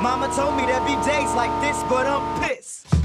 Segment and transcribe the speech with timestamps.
[0.00, 2.99] Mama told me there'd be days like this, but I'm pissed.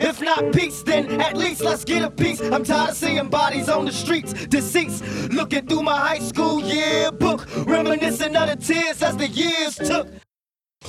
[0.00, 2.40] If not peace, then at least let's get a piece.
[2.40, 5.04] I'm tired of seeing bodies on the streets, deceased.
[5.30, 10.08] Looking through my high school yearbook, reminiscing of the tears as the years took.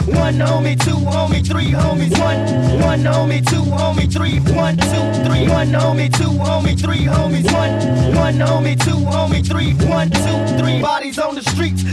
[0.07, 2.17] One homie, two homie, three homies.
[2.17, 4.39] One, one homie, two homie, three.
[4.55, 5.49] One, two, three.
[5.49, 7.51] One homie, two homie, three homies.
[7.51, 9.73] One, one homie, two homie, three.
[9.89, 10.81] One, two, three.
[10.81, 11.83] Bodies on the streets,